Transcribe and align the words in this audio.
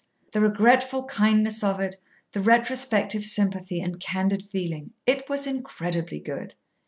The 0.31 0.41
regretful 0.41 1.03
kindness 1.03 1.63
of 1.63 1.79
it, 1.79 1.95
the 2.31 2.39
retrospective 2.41 3.23
sympathy 3.23 3.79
and 3.79 3.99
candid 3.99 4.41
feeling! 4.41 4.93
It 5.05 5.29
was 5.29 5.45
incredibly 5.45 6.19
good! 6.19 6.55